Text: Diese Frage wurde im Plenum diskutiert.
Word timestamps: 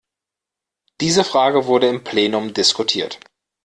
Diese 0.99 1.23
Frage 1.23 1.67
wurde 1.67 1.87
im 1.87 2.03
Plenum 2.03 2.55
diskutiert. 2.55 3.19